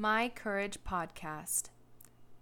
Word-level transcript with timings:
My 0.00 0.30
Courage 0.30 0.78
Podcast 0.82 1.64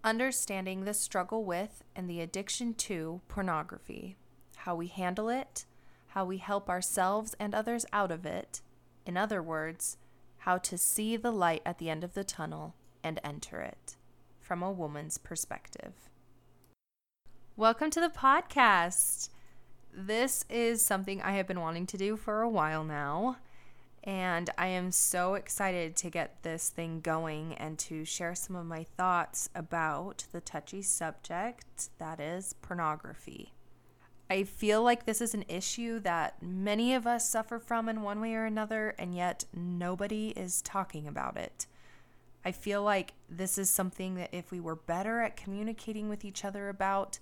Understanding 0.01 0.85
the 0.85 0.93
struggle 0.93 1.43
with 1.43 1.83
and 1.93 2.09
the 2.09 2.21
addiction 2.21 2.73
to 2.75 3.19
pornography, 3.27 4.15
how 4.55 4.75
we 4.75 4.87
handle 4.87 5.27
it, 5.27 5.65
how 6.07 6.23
we 6.23 6.37
help 6.37 6.69
ourselves 6.69 7.35
and 7.37 7.53
others 7.53 7.85
out 7.91 8.11
of 8.11 8.25
it. 8.25 8.61
In 9.05 9.17
other 9.17 9.43
words, 9.43 9.97
how 10.37 10.57
to 10.59 10.77
see 10.77 11.17
the 11.17 11.31
light 11.31 11.61
at 11.65 11.79
the 11.79 11.89
end 11.89 12.05
of 12.05 12.13
the 12.13 12.23
tunnel 12.23 12.75
and 13.03 13.19
enter 13.25 13.59
it 13.59 13.97
from 14.39 14.63
a 14.63 14.71
woman's 14.71 15.17
perspective. 15.17 16.09
Welcome 17.57 17.89
to 17.89 17.99
the 17.99 18.07
podcast. 18.07 19.31
This 19.93 20.45
is 20.49 20.85
something 20.85 21.21
I 21.21 21.33
have 21.33 21.47
been 21.47 21.59
wanting 21.59 21.87
to 21.87 21.97
do 21.97 22.15
for 22.15 22.41
a 22.41 22.47
while 22.47 22.85
now. 22.85 23.35
And 24.03 24.49
I 24.57 24.67
am 24.67 24.91
so 24.91 25.33
excited 25.33 25.95
to 25.97 26.09
get 26.09 26.41
this 26.43 26.69
thing 26.69 27.01
going 27.01 27.53
and 27.55 27.77
to 27.79 28.05
share 28.05 28.33
some 28.33 28.55
of 28.55 28.65
my 28.65 28.83
thoughts 28.83 29.49
about 29.53 30.25
the 30.31 30.41
touchy 30.41 30.81
subject 30.81 31.89
that 31.99 32.19
is 32.19 32.55
pornography. 32.61 33.53
I 34.29 34.43
feel 34.43 34.83
like 34.83 35.05
this 35.05 35.21
is 35.21 35.33
an 35.33 35.45
issue 35.47 35.99
that 36.01 36.41
many 36.41 36.93
of 36.93 37.07
us 37.07 37.27
suffer 37.27 37.59
from 37.59 37.89
in 37.89 38.03
one 38.03 38.21
way 38.21 38.35
or 38.35 38.45
another, 38.45 38.95
and 38.99 39.15
yet 39.15 39.43
nobody 39.53 40.29
is 40.29 40.61
talking 40.61 41.07
about 41.07 41.35
it. 41.35 41.65
I 42.45 42.51
feel 42.51 42.83
like 42.83 43.13
this 43.29 43.57
is 43.57 43.69
something 43.69 44.15
that 44.15 44.29
if 44.31 44.51
we 44.51 44.59
were 44.59 44.75
better 44.75 45.21
at 45.21 45.35
communicating 45.35 46.09
with 46.09 46.23
each 46.23 46.45
other 46.45 46.69
about, 46.69 47.19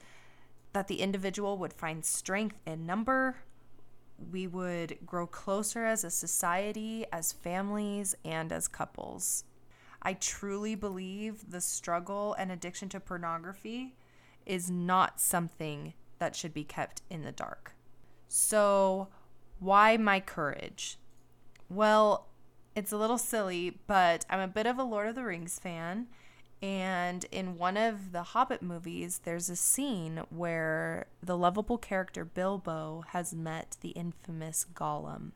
that 0.73 0.88
the 0.88 0.99
individual 0.99 1.57
would 1.57 1.73
find 1.73 2.05
strength 2.05 2.57
in 2.66 2.85
number, 2.85 3.38
we 4.31 4.48
would 4.48 4.98
grow 5.05 5.27
closer 5.27 5.85
as 5.85 6.03
a 6.03 6.12
society, 6.12 7.05
as 7.12 7.34
families, 7.34 8.16
and 8.26 8.52
as 8.52 8.67
couples. 8.67 9.43
I 10.02 10.13
truly 10.13 10.76
believe 10.76 11.52
the 11.52 11.62
struggle 11.62 12.34
and 12.34 12.52
addiction 12.52 12.90
to 12.90 12.99
pornography 12.99 13.96
is 14.46 14.70
not 14.70 15.20
something 15.20 15.93
that 16.20 16.35
should 16.35 16.54
be 16.54 16.63
kept 16.63 17.01
in 17.09 17.24
the 17.24 17.32
dark. 17.32 17.74
So, 18.27 19.09
why 19.59 19.98
my 19.98 20.20
courage? 20.20 20.98
Well, 21.70 22.27
it's 22.76 22.91
a 22.91 22.98
little 22.98 23.18
silly, 23.18 23.79
but 23.87 24.26
I'm 24.29 24.40
a 24.40 24.48
bit 24.48 24.68
of 24.68 24.77
a 24.77 24.84
Lord 24.84 25.07
of 25.07 25.15
the 25.15 25.24
Rings 25.24 25.59
fan, 25.59 26.07
and 26.62 27.26
in 27.32 27.58
one 27.58 27.77
of 27.77 28.12
the 28.12 28.24
Hobbit 28.24 28.62
movies, 28.62 29.22
there's 29.24 29.50
a 29.50 29.55
scene 29.55 30.22
where 30.30 31.05
the 31.22 31.38
lovable 31.38 31.77
character 31.77 32.26
Bilbo 32.26 33.04
has 33.10 33.34
met 33.34 33.77
the 33.82 33.90
infamous 33.90 34.66
Gollum. 34.74 35.32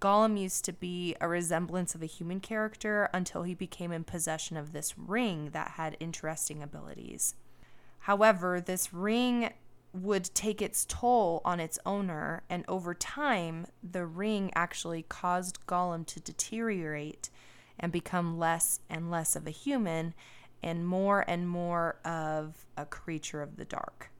Gollum 0.00 0.40
used 0.40 0.64
to 0.64 0.72
be 0.72 1.14
a 1.20 1.28
resemblance 1.28 1.94
of 1.94 2.02
a 2.02 2.06
human 2.06 2.40
character 2.40 3.08
until 3.12 3.42
he 3.42 3.54
became 3.54 3.92
in 3.92 4.04
possession 4.04 4.56
of 4.56 4.72
this 4.72 4.98
ring 4.98 5.50
that 5.50 5.72
had 5.72 5.96
interesting 6.00 6.62
abilities. 6.62 7.34
However, 8.00 8.60
this 8.60 8.92
ring 8.92 9.52
would 9.94 10.34
take 10.34 10.60
its 10.60 10.84
toll 10.86 11.40
on 11.44 11.60
its 11.60 11.78
owner, 11.86 12.42
and 12.50 12.64
over 12.66 12.94
time, 12.94 13.66
the 13.82 14.04
ring 14.04 14.50
actually 14.54 15.04
caused 15.08 15.64
Gollum 15.66 16.04
to 16.06 16.20
deteriorate 16.20 17.30
and 17.78 17.92
become 17.92 18.38
less 18.38 18.80
and 18.88 19.10
less 19.10 19.36
of 19.36 19.46
a 19.46 19.50
human 19.50 20.14
and 20.62 20.86
more 20.86 21.24
and 21.28 21.48
more 21.48 21.96
of 22.04 22.66
a 22.76 22.86
creature 22.86 23.42
of 23.42 23.56
the 23.56 23.64
dark. 23.64 24.10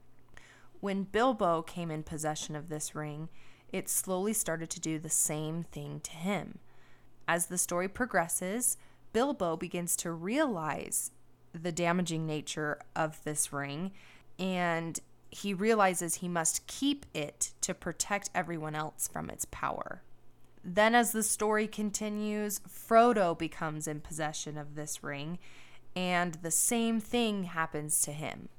When 0.79 1.03
Bilbo 1.03 1.63
came 1.63 1.89
in 1.89 2.03
possession 2.03 2.55
of 2.55 2.69
this 2.69 2.93
ring, 2.93 3.29
it 3.71 3.89
slowly 3.89 4.33
started 4.33 4.69
to 4.71 4.79
do 4.79 4.99
the 4.99 5.09
same 5.09 5.63
thing 5.63 5.99
to 6.01 6.11
him. 6.11 6.59
As 7.27 7.47
the 7.47 7.57
story 7.57 7.87
progresses, 7.87 8.77
Bilbo 9.11 9.57
begins 9.57 9.95
to 9.97 10.11
realize 10.11 11.11
the 11.53 11.71
damaging 11.71 12.27
nature 12.27 12.79
of 12.95 13.23
this 13.23 13.51
ring 13.51 13.91
and 14.37 14.99
he 15.29 15.53
realizes 15.53 16.15
he 16.15 16.27
must 16.27 16.67
keep 16.67 17.05
it 17.13 17.51
to 17.61 17.73
protect 17.73 18.29
everyone 18.35 18.75
else 18.75 19.09
from 19.11 19.29
its 19.29 19.45
power. 19.51 20.01
Then, 20.67 20.95
as 20.95 21.11
the 21.11 21.21
story 21.21 21.67
continues, 21.67 22.59
Frodo 22.67 23.37
becomes 23.37 23.87
in 23.87 24.01
possession 24.01 24.57
of 24.57 24.73
this 24.73 25.03
ring, 25.03 25.37
and 25.95 26.33
the 26.41 26.49
same 26.49 26.99
thing 26.99 27.43
happens 27.43 28.01
to 28.01 28.11
him. 28.11 28.49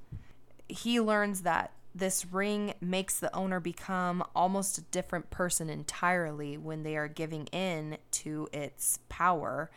He 0.69 1.01
learns 1.01 1.41
that 1.41 1.73
this 1.93 2.25
ring 2.25 2.73
makes 2.79 3.19
the 3.19 3.35
owner 3.35 3.59
become 3.59 4.23
almost 4.33 4.77
a 4.77 4.83
different 4.83 5.31
person 5.31 5.69
entirely 5.69 6.57
when 6.57 6.83
they 6.83 6.95
are 6.95 7.09
giving 7.09 7.47
in 7.47 7.97
to 8.11 8.47
its 8.53 8.99
power. 9.09 9.69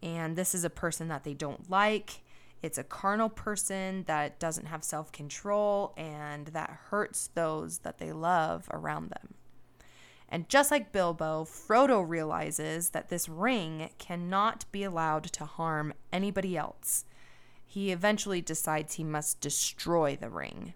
And 0.00 0.36
this 0.36 0.54
is 0.54 0.62
a 0.62 0.70
person 0.70 1.08
that 1.08 1.24
they 1.24 1.34
don't 1.34 1.68
like. 1.68 2.22
It's 2.62 2.78
a 2.78 2.84
carnal 2.84 3.30
person 3.30 4.04
that 4.06 4.38
doesn't 4.38 4.66
have 4.66 4.84
self 4.84 5.10
control 5.10 5.92
and 5.96 6.46
that 6.48 6.78
hurts 6.90 7.28
those 7.34 7.78
that 7.78 7.98
they 7.98 8.12
love 8.12 8.68
around 8.70 9.10
them. 9.10 9.34
And 10.28 10.48
just 10.48 10.70
like 10.70 10.92
Bilbo, 10.92 11.44
Frodo 11.44 12.06
realizes 12.06 12.90
that 12.90 13.08
this 13.08 13.28
ring 13.28 13.90
cannot 13.98 14.64
be 14.72 14.82
allowed 14.82 15.24
to 15.24 15.44
harm 15.44 15.94
anybody 16.12 16.56
else. 16.56 17.04
He 17.64 17.92
eventually 17.92 18.40
decides 18.40 18.94
he 18.94 19.04
must 19.04 19.40
destroy 19.40 20.16
the 20.16 20.30
ring. 20.30 20.74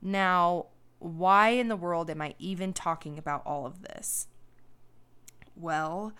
Now, 0.00 0.66
why 0.98 1.50
in 1.50 1.68
the 1.68 1.76
world 1.76 2.10
am 2.10 2.22
I 2.22 2.34
even 2.38 2.72
talking 2.72 3.18
about 3.18 3.46
all 3.46 3.66
of 3.66 3.82
this? 3.82 4.28
Well, 5.54 6.12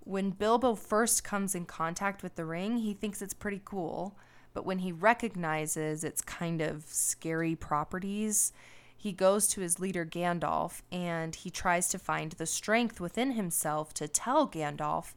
when 0.00 0.30
Bilbo 0.30 0.74
first 0.74 1.24
comes 1.24 1.54
in 1.54 1.64
contact 1.64 2.22
with 2.22 2.36
the 2.36 2.44
ring, 2.44 2.78
he 2.78 2.94
thinks 2.94 3.22
it's 3.22 3.34
pretty 3.34 3.62
cool. 3.64 4.16
But 4.54 4.66
when 4.66 4.80
he 4.80 4.92
recognizes 4.92 6.04
its 6.04 6.20
kind 6.20 6.60
of 6.60 6.84
scary 6.86 7.56
properties, 7.56 8.52
he 9.02 9.10
goes 9.10 9.48
to 9.48 9.60
his 9.60 9.80
leader 9.80 10.06
Gandalf 10.06 10.80
and 10.92 11.34
he 11.34 11.50
tries 11.50 11.88
to 11.88 11.98
find 11.98 12.30
the 12.30 12.46
strength 12.46 13.00
within 13.00 13.32
himself 13.32 13.92
to 13.94 14.06
tell 14.06 14.46
Gandalf. 14.46 15.14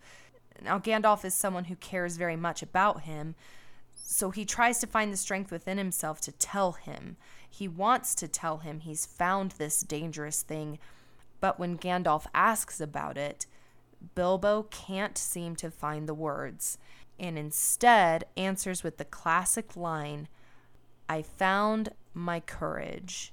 Now, 0.60 0.80
Gandalf 0.80 1.24
is 1.24 1.36
someone 1.36 1.66
who 1.66 1.76
cares 1.76 2.18
very 2.18 2.36
much 2.36 2.64
about 2.64 3.02
him, 3.02 3.36
so 3.94 4.32
he 4.32 4.44
tries 4.44 4.80
to 4.80 4.88
find 4.88 5.14
the 5.14 5.18
strength 5.18 5.52
within 5.52 5.78
himself 5.78 6.20
to 6.22 6.32
tell 6.32 6.72
him. 6.72 7.18
He 7.48 7.68
wants 7.68 8.16
to 8.16 8.28
tell 8.28 8.58
him 8.58 8.80
he's 8.80 9.06
found 9.06 9.52
this 9.52 9.82
dangerous 9.82 10.42
thing, 10.42 10.80
but 11.40 11.60
when 11.60 11.78
Gandalf 11.78 12.26
asks 12.34 12.82
about 12.82 13.20
it, 13.20 13.46
Bilbo 14.16 14.64
can't 14.72 15.16
seem 15.16 15.56
to 15.58 15.70
find 15.70 16.10
the 16.10 16.16
words 16.16 16.80
and 17.20 17.38
instead 17.38 18.26
answers 18.36 18.84
with 18.84 18.98
the 18.98 19.06
classic 19.06 19.78
line 19.78 20.28
I 21.08 21.22
found 21.22 21.90
my 22.16 22.40
courage. 22.40 23.32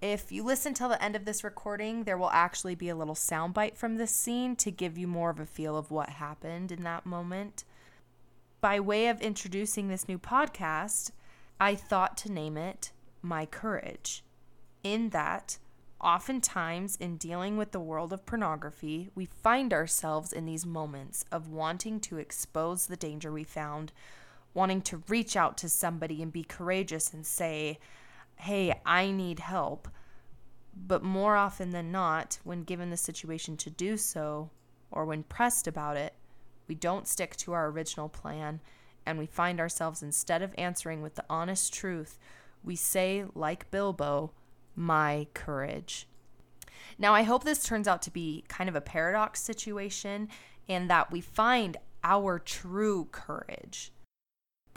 If 0.00 0.32
you 0.32 0.42
listen 0.42 0.72
till 0.72 0.88
the 0.88 1.02
end 1.02 1.14
of 1.14 1.26
this 1.26 1.44
recording, 1.44 2.04
there 2.04 2.16
will 2.16 2.30
actually 2.30 2.74
be 2.74 2.88
a 2.88 2.96
little 2.96 3.14
soundbite 3.14 3.76
from 3.76 3.96
this 3.96 4.10
scene 4.10 4.56
to 4.56 4.70
give 4.70 4.96
you 4.96 5.06
more 5.06 5.28
of 5.28 5.38
a 5.38 5.44
feel 5.44 5.76
of 5.76 5.90
what 5.90 6.08
happened 6.08 6.72
in 6.72 6.84
that 6.84 7.04
moment. 7.04 7.64
By 8.62 8.80
way 8.80 9.08
of 9.08 9.20
introducing 9.20 9.88
this 9.88 10.08
new 10.08 10.18
podcast, 10.18 11.10
I 11.60 11.74
thought 11.74 12.16
to 12.18 12.32
name 12.32 12.56
it 12.56 12.92
My 13.20 13.44
Courage. 13.44 14.24
In 14.82 15.10
that, 15.10 15.58
oftentimes 16.00 16.96
in 16.96 17.18
dealing 17.18 17.58
with 17.58 17.72
the 17.72 17.80
world 17.80 18.14
of 18.14 18.24
pornography, 18.24 19.10
we 19.14 19.26
find 19.26 19.70
ourselves 19.74 20.32
in 20.32 20.46
these 20.46 20.64
moments 20.64 21.26
of 21.30 21.48
wanting 21.48 22.00
to 22.00 22.16
expose 22.16 22.86
the 22.86 22.96
danger 22.96 23.30
we 23.30 23.44
found, 23.44 23.92
wanting 24.54 24.80
to 24.80 25.02
reach 25.08 25.36
out 25.36 25.58
to 25.58 25.68
somebody 25.68 26.22
and 26.22 26.32
be 26.32 26.42
courageous 26.42 27.12
and 27.12 27.26
say, 27.26 27.78
hey, 28.40 28.80
I 28.84 29.10
need 29.10 29.38
help. 29.38 29.88
But 30.74 31.02
more 31.02 31.36
often 31.36 31.70
than 31.70 31.92
not, 31.92 32.38
when 32.44 32.64
given 32.64 32.90
the 32.90 32.96
situation 32.96 33.56
to 33.58 33.70
do 33.70 33.96
so, 33.96 34.50
or 34.90 35.04
when 35.04 35.22
pressed 35.24 35.66
about 35.66 35.96
it, 35.96 36.14
we 36.66 36.74
don't 36.74 37.08
stick 37.08 37.36
to 37.36 37.52
our 37.52 37.68
original 37.68 38.08
plan 38.08 38.60
and 39.06 39.18
we 39.18 39.26
find 39.26 39.60
ourselves 39.60 40.02
instead 40.02 40.42
of 40.42 40.54
answering 40.56 41.02
with 41.02 41.14
the 41.14 41.24
honest 41.28 41.72
truth, 41.72 42.18
we 42.62 42.76
say, 42.76 43.24
like 43.34 43.70
Bilbo, 43.70 44.32
my 44.76 45.26
courage. 45.34 46.06
Now, 46.98 47.14
I 47.14 47.22
hope 47.22 47.44
this 47.44 47.64
turns 47.64 47.88
out 47.88 48.02
to 48.02 48.10
be 48.10 48.44
kind 48.48 48.68
of 48.68 48.76
a 48.76 48.80
paradox 48.80 49.42
situation 49.42 50.28
and 50.68 50.88
that 50.90 51.10
we 51.10 51.20
find 51.20 51.76
our 52.04 52.38
true 52.38 53.08
courage. 53.10 53.92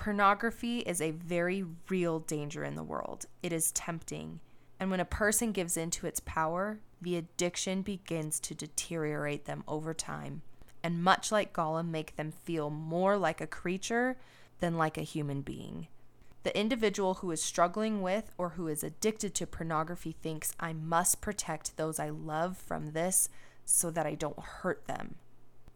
Pornography 0.03 0.79
is 0.79 0.99
a 0.99 1.11
very 1.11 1.63
real 1.87 2.19
danger 2.19 2.65
in 2.65 2.75
the 2.75 2.83
world. 2.83 3.25
It 3.41 3.53
is 3.53 3.71
tempting. 3.71 4.41
And 4.77 4.91
when 4.91 4.99
a 4.99 5.05
person 5.05 5.53
gives 5.53 5.77
in 5.77 5.91
to 5.91 6.07
its 6.07 6.19
power, 6.19 6.81
the 7.01 7.15
addiction 7.15 7.83
begins 7.83 8.41
to 8.41 8.53
deteriorate 8.53 9.45
them 9.45 9.63
over 9.65 9.93
time. 9.93 10.41
And 10.83 11.01
much 11.01 11.31
like 11.31 11.53
Gollum, 11.53 11.87
make 11.87 12.17
them 12.17 12.33
feel 12.33 12.69
more 12.69 13.15
like 13.15 13.39
a 13.39 13.47
creature 13.47 14.17
than 14.59 14.77
like 14.77 14.97
a 14.97 15.03
human 15.03 15.39
being. 15.39 15.87
The 16.43 16.59
individual 16.59 17.13
who 17.13 17.31
is 17.31 17.41
struggling 17.41 18.01
with 18.01 18.29
or 18.37 18.49
who 18.49 18.67
is 18.67 18.83
addicted 18.83 19.33
to 19.35 19.47
pornography 19.47 20.17
thinks, 20.21 20.51
I 20.59 20.73
must 20.73 21.21
protect 21.21 21.77
those 21.77 21.97
I 21.97 22.09
love 22.09 22.57
from 22.57 22.91
this 22.91 23.29
so 23.63 23.89
that 23.91 24.05
I 24.05 24.15
don't 24.15 24.37
hurt 24.37 24.85
them. 24.85 25.15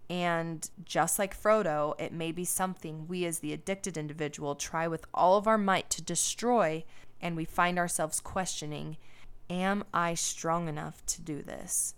And 0.09 0.69
just 0.86 1.19
like 1.19 1.39
Frodo, 1.39 1.94
it 2.00 2.13
may 2.13 2.31
be 2.31 2.45
something 2.45 3.07
we 3.07 3.25
as 3.25 3.39
the 3.39 3.51
addicted 3.51 3.98
individual 3.98 4.56
try 4.56 4.88
with 4.88 5.06
all 5.13 5.38
of 5.38 5.48
our 5.48 5.57
might 5.57 5.89
to 5.92 6.01
destroy, 6.01 6.86
and 7.21 7.36
we 7.36 7.45
find 7.45 7.77
ourselves 7.77 8.19
questioning 8.19 8.98
Am 9.50 9.83
I 9.94 10.13
strong 10.13 10.68
enough 10.68 11.06
to 11.06 11.21
do 11.21 11.42
this? 11.42 11.95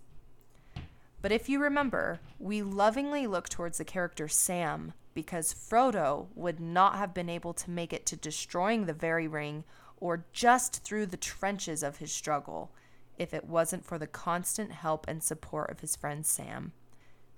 But 1.22 1.32
if 1.32 1.48
you 1.48 1.60
remember, 1.60 2.20
we 2.38 2.62
lovingly 2.62 3.26
look 3.26 3.48
towards 3.48 3.78
the 3.78 3.84
character 3.84 4.28
Sam 4.28 4.94
because 5.14 5.52
Frodo 5.52 6.28
would 6.34 6.60
not 6.60 6.96
have 6.96 7.12
been 7.12 7.28
able 7.28 7.52
to 7.54 7.70
make 7.70 7.92
it 7.92 8.06
to 8.06 8.16
destroying 8.16 8.86
the 8.86 8.92
very 8.92 9.28
ring 9.28 9.64
or 9.98 10.24
just 10.32 10.82
through 10.82 11.06
the 11.06 11.16
trenches 11.16 11.82
of 11.82 11.98
his 11.98 12.12
struggle 12.12 12.72
if 13.18 13.34
it 13.34 13.44
wasn't 13.44 13.84
for 13.84 13.98
the 13.98 14.06
constant 14.06 14.72
help 14.72 15.06
and 15.08 15.22
support 15.22 15.70
of 15.70 15.80
his 15.80 15.94
friend 15.94 16.24
Sam. 16.24 16.72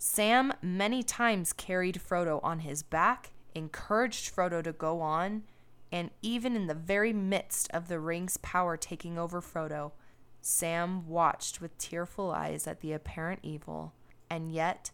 Sam 0.04 0.52
many 0.60 1.04
times 1.04 1.52
carried 1.52 1.94
Frodo 1.94 2.40
on 2.42 2.58
his 2.58 2.82
back, 2.82 3.30
encouraged 3.54 4.34
Frodo 4.34 4.60
to 4.60 4.72
go 4.72 5.00
on, 5.00 5.44
and 5.92 6.10
even 6.22 6.56
in 6.56 6.66
the 6.66 6.74
very 6.74 7.12
midst 7.12 7.70
of 7.70 7.86
the 7.86 8.00
ring's 8.00 8.36
power 8.38 8.76
taking 8.76 9.16
over 9.16 9.40
Frodo, 9.40 9.92
Sam 10.40 11.06
watched 11.06 11.60
with 11.60 11.78
tearful 11.78 12.32
eyes 12.32 12.66
at 12.66 12.80
the 12.80 12.92
apparent 12.92 13.38
evil, 13.44 13.92
and 14.28 14.50
yet 14.50 14.90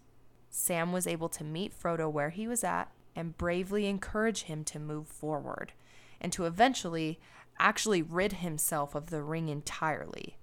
Sam 0.51 0.93
was 0.93 1.07
able 1.07 1.31
to 1.31 1.43
meet 1.43 1.73
Frodo 1.73 2.13
where 2.13 2.29
he 2.29 2.47
was 2.47 2.63
at 2.63 2.93
and 3.17 3.39
bravely 3.39 3.87
encourage 3.87 4.43
him 4.43 4.63
to 4.65 4.79
move 4.79 5.09
forward 5.09 5.73
and 6.21 6.35
to 6.35 6.45
eventually 6.45 7.19
actually 7.59 8.03
rid 8.03 8.35
himself 8.35 8.95
of 8.95 9.07
the 9.07 9.23
ring 9.23 9.49
entirely. 9.49 10.37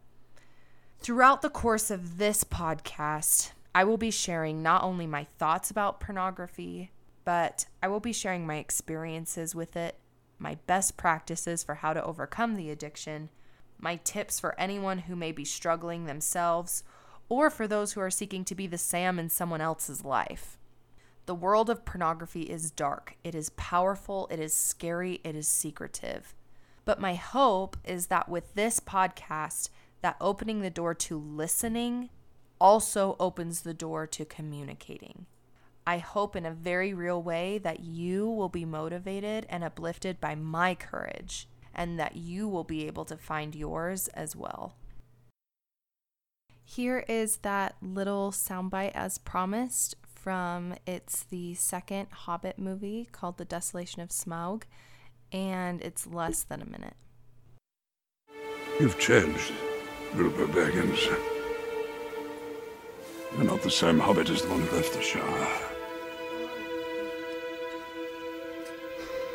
Throughout 0.98 1.44
the 1.44 1.52
course 1.52 1.92
of 1.92 2.18
this 2.18 2.44
podcast, 2.44 3.52
I 3.76 3.84
will 3.84 3.98
be 3.98 4.10
sharing 4.10 4.64
not 4.64 4.84
only 4.84 5.06
my 5.06 5.26
thoughts 5.38 5.70
about 5.70 6.00
pornography, 6.00 6.92
but 7.26 7.66
I 7.84 7.90
will 7.90 8.00
be 8.00 8.14
sharing 8.14 8.48
my 8.48 8.56
experiences 8.56 9.54
with 9.54 9.76
it, 9.76 10.00
my 10.40 10.56
best 10.66 10.96
practices 10.96 11.62
for 11.62 11.76
how 11.76 11.92
to 11.92 12.02
overcome 12.02 12.56
the 12.56 12.72
addiction, 12.72 13.30
my 13.78 13.98
tips 13.98 14.40
for 14.40 14.58
anyone 14.58 15.00
who 15.00 15.16
may 15.18 15.34
be 15.34 15.44
struggling 15.44 16.06
themselves, 16.06 16.86
or 17.28 17.50
for 17.50 17.68
those 17.68 17.92
who 17.92 18.00
are 18.00 18.10
seeking 18.10 18.46
to 18.46 18.56
be 18.56 18.66
the 18.66 18.78
Sam 18.78 19.20
in 19.20 19.28
someone 19.28 19.60
else's 19.60 20.06
life. 20.06 20.58
The 21.26 21.36
world 21.36 21.70
of 21.70 21.84
pornography 21.84 22.44
is 22.44 22.72
dark, 22.72 23.18
it 23.26 23.36
is 23.36 23.50
powerful, 23.58 24.30
it 24.32 24.40
is 24.40 24.54
scary, 24.54 25.20
it 25.26 25.36
is 25.36 25.50
secretive. 25.50 26.34
But 26.86 27.02
my 27.02 27.16
hope 27.16 27.76
is 27.84 28.08
that 28.08 28.30
with 28.30 28.54
this 28.54 28.80
podcast, 28.80 29.68
that 30.00 30.16
opening 30.22 30.62
the 30.62 30.70
door 30.70 30.94
to 30.94 31.18
listening 31.18 32.10
also 32.60 33.16
opens 33.20 33.62
the 33.62 33.74
door 33.74 34.08
to 34.08 34.26
communicating. 34.26 35.26
I 35.88 36.00
hope 36.00 36.36
in 36.36 36.46
a 36.46 36.52
very 36.52 36.94
real 36.94 37.22
way 37.22 37.60
that 37.60 37.82
you 37.82 38.28
will 38.28 38.50
be 38.50 38.66
motivated 38.66 39.46
and 39.50 39.64
uplifted 39.64 40.20
by 40.20 40.36
my 40.36 40.74
courage 40.74 41.48
and 41.76 42.00
that 42.00 42.16
you 42.16 42.48
will 42.48 42.64
be 42.64 42.88
able 42.88 43.06
to 43.06 43.18
find 43.18 43.54
yours 43.54 44.08
as 44.10 44.36
well. 44.36 44.76
Here 46.64 47.06
is 47.08 47.38
that 47.38 47.76
little 47.82 48.32
soundbite 48.32 48.94
as 48.96 49.20
promised 49.20 49.96
from 50.26 50.74
it's 50.88 51.22
the 51.24 51.54
second 51.54 52.08
Hobbit 52.12 52.58
movie 52.58 53.08
called 53.12 53.38
The 53.38 53.46
Desolation 53.46 54.02
of 54.02 54.10
Smaug, 54.10 54.64
and 55.32 55.82
it's 55.84 56.08
less 56.08 56.42
than 56.42 56.64
a 56.64 56.66
minute. 56.66 56.96
You've 58.80 58.98
changed. 58.98 59.54
Bilbo 60.16 60.48
Baggins. 60.48 61.35
You're 63.36 63.44
not 63.44 63.62
the 63.62 63.70
same 63.70 64.00
hobbit 64.00 64.30
as 64.30 64.44
the 64.44 64.50
one 64.50 64.62
who 64.62 64.76
left 64.78 64.94
the 64.94 65.02
Shire. 65.02 65.48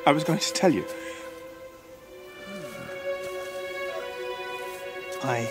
I 0.06 0.12
was 0.12 0.25
going 0.25 0.38
to 0.38 0.52
tell 0.55 0.73
you. 0.73 0.87
I 5.23 5.44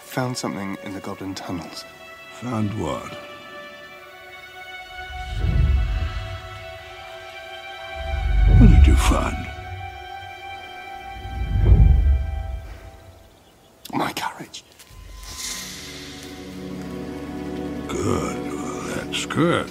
found 0.00 0.38
something 0.38 0.78
in 0.82 0.94
the 0.94 1.00
Goblin 1.00 1.34
Tunnels. 1.34 1.84
Found 2.40 2.70
what? 2.80 3.12
What 8.58 8.70
did 8.70 8.86
you 8.86 8.96
find? 8.96 9.55
Good. 17.88 18.36
Well, 18.52 18.82
that's 18.96 19.26
good. 19.26 19.70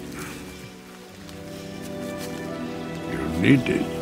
You 3.11 3.41
need 3.41 3.69
it. 3.69 3.95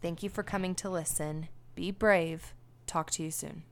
Thank 0.00 0.22
you 0.22 0.30
for 0.30 0.42
coming 0.42 0.74
to 0.76 0.88
listen. 0.88 1.48
Be 1.74 1.90
brave. 1.90 2.54
Talk 2.86 3.10
to 3.12 3.22
you 3.22 3.30
soon. 3.30 3.64